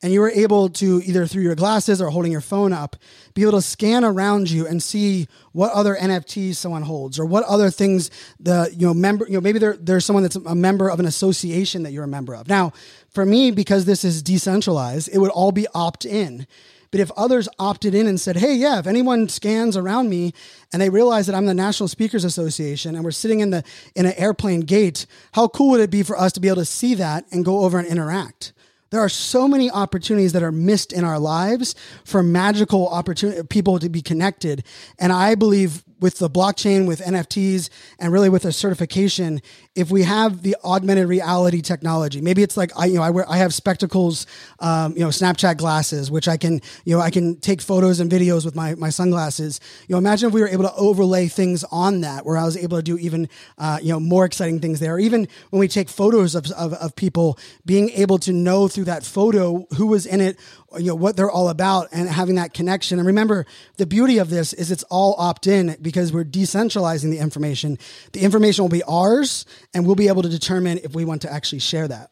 [0.03, 2.95] and you were able to either through your glasses or holding your phone up
[3.33, 7.43] be able to scan around you and see what other nfts someone holds or what
[7.45, 10.89] other things the you know member you know maybe there, there's someone that's a member
[10.89, 12.47] of an association that you're a member of.
[12.47, 12.73] Now
[13.09, 16.45] for me because this is decentralized it would all be opt-in
[16.91, 20.33] but if others opted in and said, hey, yeah, if anyone scans around me
[20.71, 23.63] and they realize that I'm the National Speakers Association and we're sitting in the
[23.95, 26.65] in an airplane gate, how cool would it be for us to be able to
[26.65, 28.53] see that and go over and interact?
[28.89, 33.79] There are so many opportunities that are missed in our lives for magical opportunity people
[33.79, 34.63] to be connected.
[34.97, 39.41] And I believe with the blockchain, with NFTs, and really with a certification,
[39.75, 43.29] if we have the augmented reality technology, maybe it's like I, you know, I wear,
[43.29, 44.25] I have spectacles,
[44.59, 48.11] um, you know, Snapchat glasses, which I can, you know, I can take photos and
[48.11, 49.59] videos with my my sunglasses.
[49.87, 52.57] You know, imagine if we were able to overlay things on that, where I was
[52.57, 54.99] able to do even, uh, you know, more exciting things there.
[54.99, 59.03] Even when we take photos of, of of people, being able to know through that
[59.03, 60.39] photo who was in it,
[60.77, 63.45] you know what they're all about and having that connection and remember
[63.77, 67.77] the beauty of this is it's all opt-in because we're decentralizing the information
[68.13, 71.31] the information will be ours and we'll be able to determine if we want to
[71.31, 72.11] actually share that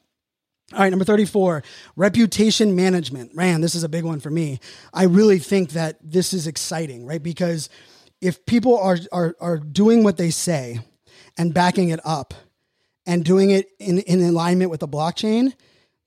[0.74, 1.62] all right, number 34,
[1.96, 3.36] reputation management.
[3.36, 4.60] Man, this is a big one for me.
[4.92, 7.22] I really think that this is exciting, right?
[7.22, 7.70] Because
[8.20, 10.80] if people are, are, are doing what they say
[11.38, 12.34] and backing it up
[13.06, 15.54] and doing it in, in alignment with the blockchain,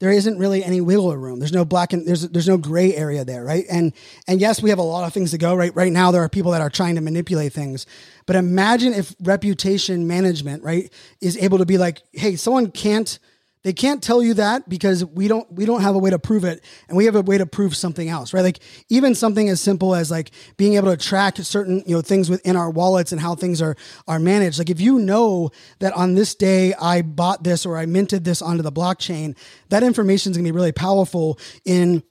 [0.01, 1.41] there isn't really any wiggle room.
[1.41, 3.65] There's no black and there's there's no gray area there, right?
[3.71, 3.93] And
[4.27, 5.75] and yes, we have a lot of things to go right.
[5.75, 7.87] Right now, there are people that are trying to manipulate things,
[8.27, 13.19] but imagine if reputation management, right, is able to be like, hey, someone can't
[13.63, 16.45] they can't tell you that because we don't we don't have a way to prove
[16.45, 16.63] it.
[16.89, 18.43] And we have a way to prove something else right?
[18.43, 22.31] Like even something as simple as like being able to track certain you know things
[22.31, 24.59] within our wallets and how things are are managed.
[24.59, 28.43] Like if you know that on this day i bought this or i minted this
[28.43, 29.37] onto the blockchain
[29.69, 32.03] that information is going to be really powerful in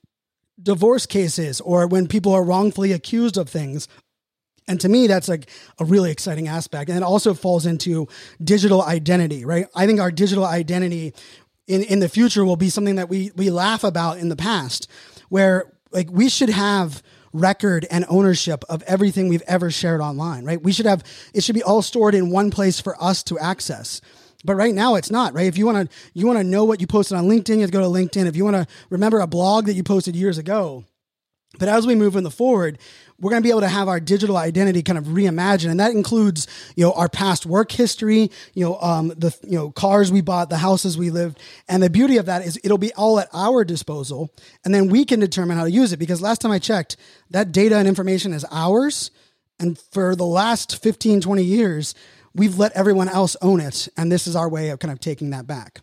[0.62, 3.88] divorce cases or when people are wrongfully accused of things
[4.68, 5.50] And to me, that's like
[5.80, 6.90] a really exciting aspect.
[6.90, 8.08] And it also falls into
[8.44, 9.68] digital identity, right?
[9.74, 11.14] I think our digital identity
[11.68, 14.90] in, in the future will be something that we, we laugh about in the past,
[15.30, 17.02] where like we should have
[17.34, 20.62] record and ownership of everything we've ever shared online, right?
[20.62, 24.02] We should have, it should be all stored in one place for us to access.
[24.44, 25.48] But right now it's not, right?
[25.48, 27.72] If you want to, you want to know what you posted on LinkedIn, you have
[27.72, 28.28] to go to LinkedIn.
[28.28, 30.86] If you want to remember a blog that you posted years ago,
[31.60, 32.78] but as we move in the forward,
[33.20, 35.92] we're going to be able to have our digital identity kind of reimagined, and that
[35.92, 40.22] includes, you know, our past work history, you know, um, the you know cars we
[40.22, 43.28] bought, the houses we lived, and the beauty of that is it'll be all at
[43.34, 44.32] our disposal,
[44.64, 45.98] and then we can determine how to use it.
[45.98, 46.98] Because last time I checked,
[47.32, 49.10] that data and information is ours,
[49.60, 51.96] and for the last 15, 20 years,
[52.36, 55.32] we've let everyone else own it, and this is our way of kind of taking
[55.32, 55.82] that back.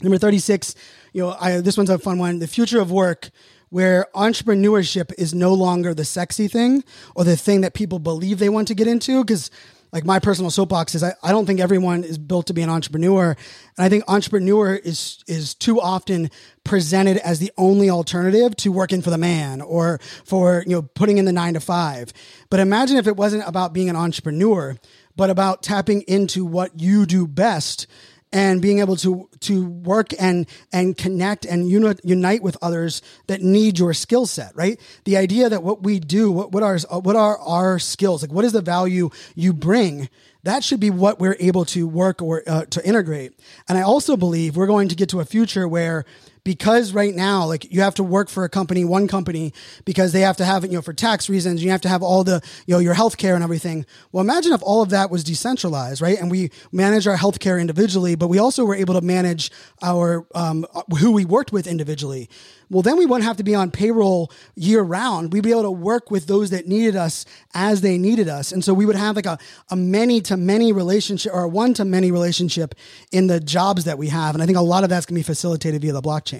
[0.00, 0.74] Number 36,
[1.12, 2.38] you know, I, this one's a fun one.
[2.38, 3.30] The future of work
[3.74, 6.84] where entrepreneurship is no longer the sexy thing
[7.16, 9.24] or the thing that people believe they want to get into.
[9.24, 9.50] Because,
[9.92, 12.70] like, my personal soapbox is I, I don't think everyone is built to be an
[12.70, 13.30] entrepreneur.
[13.30, 16.30] And I think entrepreneur is, is too often
[16.62, 21.18] presented as the only alternative to working for the man or for, you know, putting
[21.18, 22.12] in the nine to five.
[22.50, 24.76] But imagine if it wasn't about being an entrepreneur,
[25.16, 27.88] but about tapping into what you do best
[28.34, 33.40] and being able to to work and and connect and uni- unite with others that
[33.40, 34.78] need your skill set right?
[35.04, 38.22] The idea that what we do what, what are what are our skills?
[38.22, 40.10] Like what is the value you bring?
[40.42, 43.38] That should be what we're able to work or uh, to integrate.
[43.68, 46.04] And i also believe we're going to get to a future where
[46.44, 49.52] because right now, like you have to work for a company, one company,
[49.84, 52.02] because they have to have it, you know, for tax reasons, you have to have
[52.02, 53.86] all the, you know, your healthcare and everything.
[54.12, 56.20] Well, imagine if all of that was decentralized, right?
[56.20, 59.50] And we manage our healthcare individually, but we also were able to manage
[59.82, 60.66] our, um,
[60.98, 62.28] who we worked with individually
[62.70, 65.32] well, then we wouldn't have to be on payroll year round.
[65.32, 67.24] We'd be able to work with those that needed us
[67.54, 68.50] as they needed us.
[68.50, 69.38] And so we would have like a,
[69.70, 72.74] a many to many relationship or a one to many relationship
[73.12, 74.34] in the jobs that we have.
[74.34, 76.33] And I think a lot of that's going to be facilitated via the blockchain.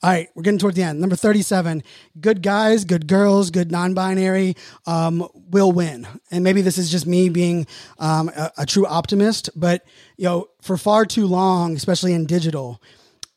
[0.00, 1.00] All right, we're getting toward the end.
[1.00, 1.82] Number 37,
[2.20, 4.54] good guys, good girls, good non binary
[4.86, 6.06] um, will win.
[6.30, 7.66] And maybe this is just me being
[7.98, 9.84] um, a, a true optimist, but
[10.16, 12.80] you know, for far too long, especially in digital,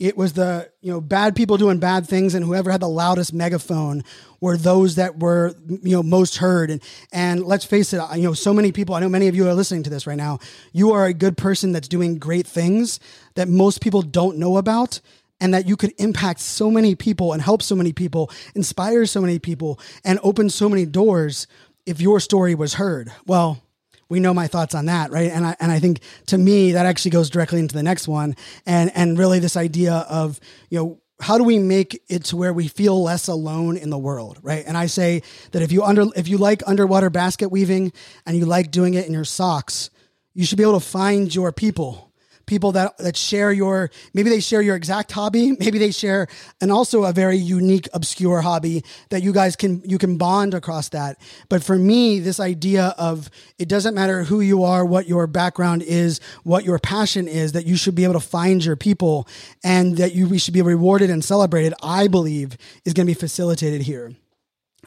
[0.01, 3.33] it was the you know bad people doing bad things and whoever had the loudest
[3.33, 4.03] megaphone
[4.39, 6.81] were those that were you know most heard and
[7.11, 9.53] and let's face it you know so many people i know many of you are
[9.53, 10.39] listening to this right now
[10.73, 12.99] you are a good person that's doing great things
[13.35, 14.99] that most people don't know about
[15.41, 19.19] and that you could impact so many people and help so many people inspire so
[19.19, 21.47] many people and open so many doors
[21.85, 23.11] if your story was heard.
[23.25, 23.61] Well
[24.07, 25.31] we know my thoughts on that, right?
[25.31, 28.35] And I and I think to me that actually goes directly into the next one,
[28.65, 30.37] and and really this idea of
[30.69, 33.97] you know how do we make it to where we feel less alone in the
[33.97, 34.65] world right?
[34.67, 35.21] And i say
[35.51, 37.93] that if you under if you like underwater basket weaving
[38.25, 39.89] and you like doing it in your socks
[40.33, 42.10] you should be able to find your people
[42.45, 46.27] people that that share your maybe they share your exact hobby, maybe they share
[46.59, 50.89] and also a very unique obscure hobby that you guys can you can bond across
[50.89, 51.19] that.
[51.49, 55.83] But for me, this idea of it doesn't matter who you are, what your background
[55.83, 59.27] is, what your passion is, that you should be able to find your people
[59.63, 63.19] and that you we should be rewarded and celebrated, I believe is going to be
[63.19, 64.13] facilitated here.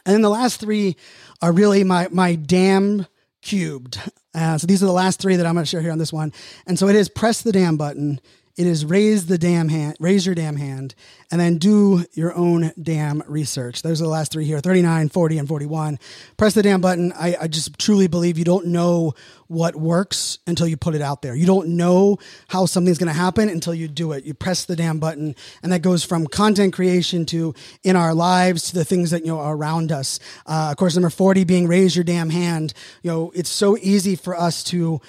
[0.05, 0.95] And then the last three
[1.41, 3.07] are really my my damn
[3.45, 3.99] cubed.
[4.33, 6.11] Uh, so these are the last three that I'm going to share here on this
[6.11, 6.33] one.
[6.67, 8.19] And so it is press the damn button.
[8.57, 10.95] It is raise the damn hand, raise your damn hand,
[11.29, 13.81] and then do your own damn research.
[13.81, 15.99] Those are the last three here 39, 40, and 41.
[16.37, 17.11] Press the damn button.
[17.13, 19.13] I, I just truly believe you don't know
[19.47, 21.35] what works until you put it out there.
[21.35, 22.17] You don't know
[22.47, 24.25] how something's going to happen until you do it.
[24.25, 28.69] You press the damn button, and that goes from content creation to in our lives
[28.69, 30.19] to the things that you know around us.
[30.45, 32.73] Uh, of course, number forty being raise your damn hand.
[33.03, 34.99] You know, it's so easy for us to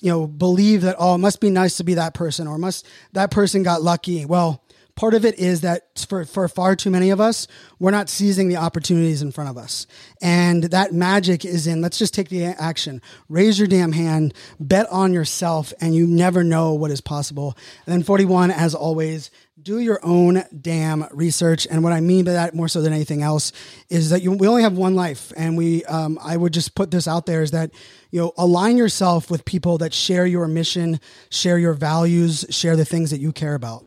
[0.00, 2.86] you know believe that oh, it must be nice to be that person, or must
[3.12, 4.24] that person got lucky.
[4.24, 4.62] Well,
[5.02, 7.48] part of it is that for, for far too many of us,
[7.80, 9.88] we're not seizing the opportunities in front of us.
[10.20, 13.02] And that magic is in let's just take the action.
[13.28, 17.58] Raise your damn hand, bet on yourself, and you never know what is possible.
[17.84, 21.66] And then 41, as always, do your own damn research.
[21.68, 23.50] And what I mean by that more so than anything else
[23.88, 25.32] is that you, we only have one life.
[25.36, 27.72] And we, um, I would just put this out there is that,
[28.12, 32.84] you know, align yourself with people that share your mission, share your values, share the
[32.84, 33.84] things that you care about.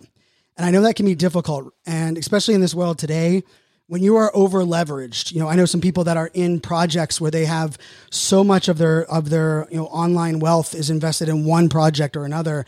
[0.57, 1.73] And I know that can be difficult.
[1.85, 3.43] And especially in this world today,
[3.87, 7.21] when you are over leveraged, you know, I know some people that are in projects
[7.21, 7.77] where they have
[8.09, 12.17] so much of their, of their, you know, online wealth is invested in one project
[12.17, 12.65] or another.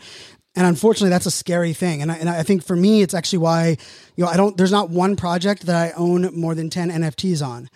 [0.54, 2.02] And unfortunately, that's a scary thing.
[2.02, 3.76] And I, and I think for me, it's actually why,
[4.16, 7.44] you know, I don't, there's not one project that I own more than 10 NFTs
[7.44, 7.68] on.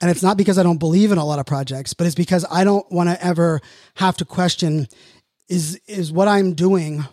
[0.00, 2.44] And it's not because I don't believe in a lot of projects, but it's because
[2.50, 3.60] I don't want to ever
[3.94, 4.88] have to question
[5.48, 7.04] is is what I'm doing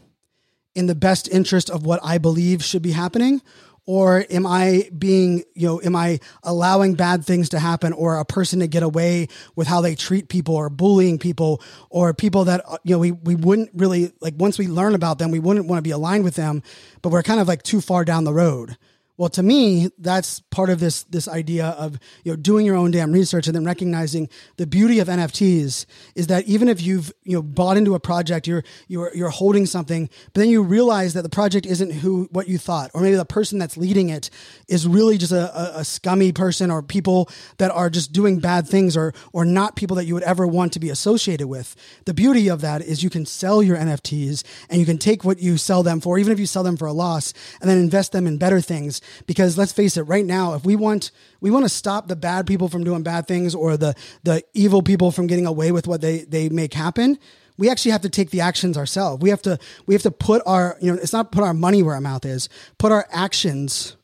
[0.76, 3.42] in the best interest of what I believe should be happening
[3.86, 8.26] or am I being, you know, am I allowing bad things to happen or a
[8.26, 12.64] person to get away with how they treat people or bullying people or people that,
[12.66, 15.68] uh, you know, we, we wouldn't really, like, once we learn about them, we wouldn't
[15.68, 16.64] want to be aligned with them,
[17.02, 18.78] but we're kind of like too far down the road.
[19.16, 22.90] Well, to me, that's part of this this idea of you know doing your own
[22.90, 25.86] damn research and then recognizing the beauty of NFTs
[26.16, 29.68] is that even if you've you know bought into a project, you're you're you're holding
[29.68, 33.16] something, but then you realize that the project isn't who what you thought, or maybe
[33.16, 34.32] the person that's leading it
[34.68, 38.68] is really just a, a, a scummy person, or people that are just doing bad
[38.68, 41.76] things, or or not people that you would ever want to be associated with.
[42.06, 45.40] The beauty of that is you can sell your NFTs and you can take what
[45.40, 48.12] you sell them for, even if you sell them for a loss, and then invest
[48.12, 51.12] them in better things because let's face it right now if we want
[51.42, 54.82] we want to stop the bad people from doing bad things or the the evil
[54.82, 57.18] people from getting away with what they they make happen
[57.58, 59.22] we actually have to take the actions ourselves.
[59.22, 61.84] We have to we have to put our you know it's not put our money
[61.84, 63.96] where our mouth is put our actions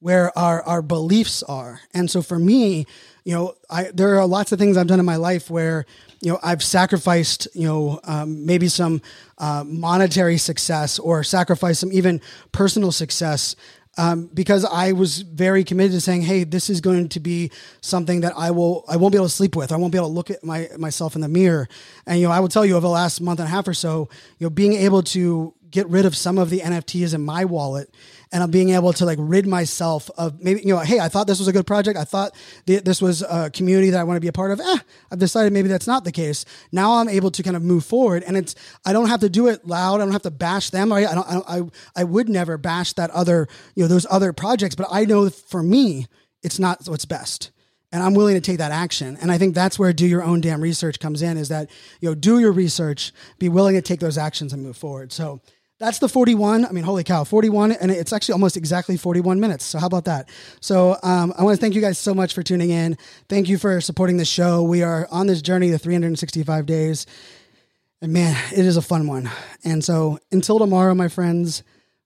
[0.00, 1.80] where our our beliefs are.
[1.92, 2.86] And so for me
[3.28, 5.84] you know i there are lots of things i've done in my life where
[6.22, 9.02] you know i've sacrificed you know um, maybe some
[9.36, 12.22] uh, monetary success or sacrificed some even
[12.52, 13.54] personal success
[13.98, 18.20] um, because I was very committed to saying, "Hey, this is going to be something
[18.20, 19.72] that I will I won't be able to sleep with.
[19.72, 21.68] I won't be able to look at my myself in the mirror."
[22.06, 23.74] And you know, I will tell you over the last month and a half or
[23.74, 27.44] so, you know, being able to get rid of some of the NFTs in my
[27.44, 27.94] wallet
[28.32, 31.26] and I'm being able to like rid myself of maybe, you know, hey, I thought
[31.26, 31.98] this was a good project.
[31.98, 32.34] I thought
[32.66, 34.60] th- this was a community that I want to be a part of.
[34.60, 34.78] Eh,
[35.10, 36.44] I've decided maybe that's not the case.
[36.72, 38.54] Now I'm able to kind of move forward and it's,
[38.84, 39.96] I don't have to do it loud.
[39.96, 40.92] I don't have to bash them.
[40.92, 44.06] I, I don't, I, don't, I, I would never bash that other, you know, those
[44.10, 46.06] other projects, but I know for me,
[46.42, 47.50] it's not what's best
[47.90, 49.16] and I'm willing to take that action.
[49.20, 52.08] And I think that's where do your own damn research comes in is that, you
[52.08, 55.12] know, do your research, be willing to take those actions and move forward.
[55.12, 55.40] So
[55.78, 56.64] that's the 41.
[56.64, 57.72] I mean, holy cow, 41.
[57.72, 59.64] And it's actually almost exactly 41 minutes.
[59.64, 60.28] So, how about that?
[60.60, 62.98] So, um, I want to thank you guys so much for tuning in.
[63.28, 64.62] Thank you for supporting the show.
[64.62, 67.06] We are on this journey to 365 days.
[68.00, 69.30] And man, it is a fun one.
[69.64, 71.62] And so, until tomorrow, my friends,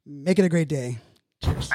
[0.07, 0.99] make it a great day.
[1.43, 1.71] Cheers.